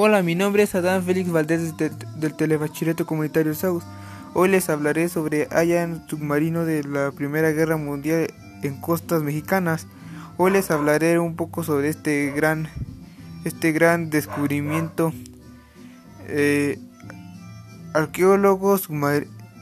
Hola, 0.00 0.22
mi 0.22 0.36
nombre 0.36 0.62
es 0.62 0.76
Adán 0.76 1.02
Félix 1.02 1.28
Valdés 1.32 1.76
del, 1.76 2.36
Telebachillerato 2.36 3.04
Comunitario 3.04 3.52
SAUS. 3.52 3.82
Hoy 4.32 4.48
les 4.48 4.70
hablaré 4.70 5.08
sobre 5.08 5.48
Ayan 5.50 6.06
submarino 6.08 6.64
de 6.64 6.84
la 6.84 7.10
Primera 7.10 7.50
Guerra 7.50 7.76
Mundial 7.76 8.32
en 8.62 8.80
costas 8.80 9.24
mexicanas. 9.24 9.88
Hoy 10.36 10.52
les 10.52 10.70
hablaré 10.70 11.18
un 11.18 11.34
poco 11.34 11.64
sobre 11.64 11.88
este 11.88 12.30
gran, 12.30 12.68
este 13.44 13.72
gran 13.72 14.08
descubrimiento. 14.08 15.12
Eh, 16.28 16.78
arqueólogos 17.92 18.88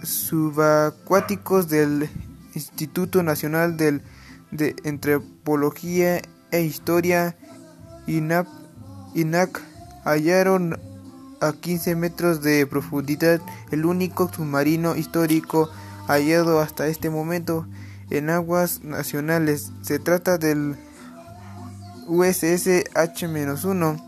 subacuáticos 0.02 1.70
del 1.70 2.10
Instituto 2.54 3.22
Nacional 3.22 3.78
del, 3.78 4.02
de 4.50 4.76
Antropología 4.84 6.20
e 6.50 6.60
Historia 6.60 7.38
INAC 8.06 8.46
hallaron 10.06 10.78
a 11.40 11.52
15 11.52 11.96
metros 11.96 12.40
de 12.40 12.66
profundidad 12.66 13.40
el 13.70 13.84
único 13.84 14.32
submarino 14.32 14.96
histórico 14.96 15.68
hallado 16.06 16.60
hasta 16.60 16.86
este 16.86 17.10
momento 17.10 17.66
en 18.08 18.30
aguas 18.30 18.82
nacionales. 18.82 19.72
Se 19.82 19.98
trata 19.98 20.38
del 20.38 20.76
USS 22.06 22.84
H-1 22.94 24.02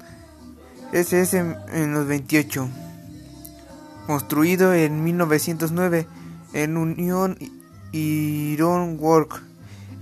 SS 0.92 1.34
en 1.72 1.92
los 1.92 2.06
28, 2.06 2.68
construido 4.06 4.72
en 4.72 5.04
1909 5.04 6.06
en 6.54 6.76
Union 6.78 7.36
Iron 7.92 8.96
Work 8.98 9.42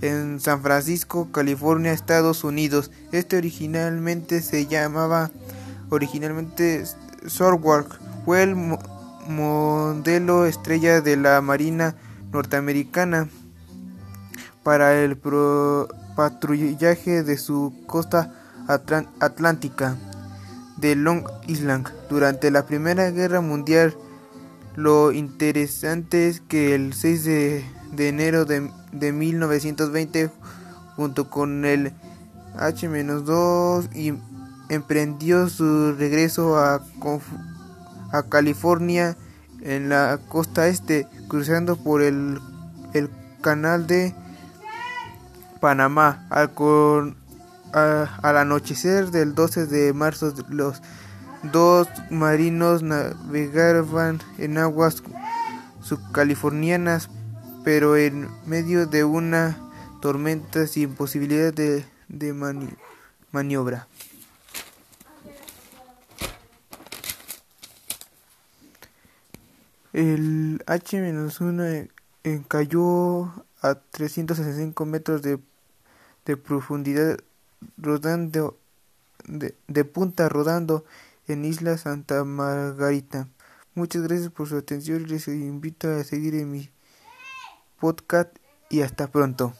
en 0.01 0.39
San 0.39 0.61
Francisco, 0.61 1.29
California, 1.31 1.91
Estados 1.91 2.43
Unidos. 2.43 2.91
Este 3.11 3.37
originalmente 3.37 4.41
se 4.41 4.67
llamaba 4.67 5.31
originalmente 5.89 6.83
Swordwork, 7.25 7.99
fue 8.25 8.43
el 8.43 8.55
modelo 9.27 10.45
estrella 10.45 11.01
de 11.01 11.17
la 11.17 11.41
Marina 11.41 11.95
norteamericana 12.31 13.29
para 14.63 14.95
el 15.01 15.17
patrullaje 16.15 17.23
de 17.23 17.37
su 17.37 17.73
costa 17.87 18.33
atlántica 18.67 19.95
de 20.77 20.95
Long 20.95 21.23
Island. 21.47 21.87
Durante 22.09 22.51
la 22.51 22.65
Primera 22.65 23.11
Guerra 23.11 23.41
Mundial, 23.41 23.95
lo 24.75 25.11
interesante 25.11 26.27
es 26.27 26.41
que 26.41 26.75
el 26.75 26.93
6 26.93 27.23
de, 27.23 27.65
enero 27.97 28.45
de, 28.45 28.69
de 28.91 29.11
1920, 29.11 30.29
junto 30.95 31.29
con 31.29 31.65
el 31.65 31.93
H-2 32.57 33.95
y 33.95 34.13
emprendió 34.69 35.49
su 35.49 35.93
regreso 35.93 36.57
a, 36.57 36.81
a 38.11 38.23
California 38.23 39.17
en 39.61 39.89
la 39.89 40.19
costa 40.29 40.67
este, 40.67 41.07
cruzando 41.27 41.75
por 41.77 42.01
el, 42.01 42.39
el 42.93 43.09
canal 43.41 43.87
de 43.87 44.13
Panamá. 45.59 46.25
Al, 46.29 46.51
al 47.73 48.37
anochecer 48.37 49.11
del 49.11 49.35
12 49.35 49.67
de 49.67 49.93
marzo, 49.93 50.33
los 50.49 50.81
dos 51.51 51.87
marinos 52.09 52.83
navegaban 52.83 54.19
en 54.37 54.57
aguas 54.57 55.03
subcalifornianas, 55.81 57.09
pero 57.63 57.97
en 57.97 58.29
medio 58.45 58.87
de 58.87 59.03
una 59.03 59.57
tormenta 60.01 60.67
sin 60.67 60.95
posibilidad 60.95 61.53
de, 61.53 61.85
de 62.07 62.33
maniobra. 63.31 63.87
El 69.97 70.63
H-1 70.67 71.89
cayó 72.47 73.33
a 73.63 73.73
365 73.89 74.85
metros 74.85 75.23
de, 75.23 75.39
de 76.23 76.37
profundidad 76.37 77.17
rodando 77.77 78.59
de, 79.25 79.55
de, 79.67 79.85
punta 79.85 80.29
rodando 80.29 80.85
en 81.27 81.45
Isla 81.45 81.79
Santa 81.79 82.23
Margarita. 82.25 83.27
Muchas 83.73 84.03
gracias 84.03 84.29
por 84.29 84.47
su 84.47 84.57
atención 84.57 85.01
y 85.01 85.05
les 85.05 85.27
invito 85.29 85.89
a 85.89 86.03
seguir 86.03 86.35
en 86.35 86.51
mi 86.51 86.69
podcast 87.79 88.29
y 88.69 88.81
hasta 88.81 89.07
pronto. 89.07 89.55